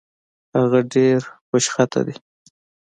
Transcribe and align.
هغه 0.57 0.79
ډېرې 0.91 1.27
خوشخطه 1.47 2.01
دي 2.07 2.15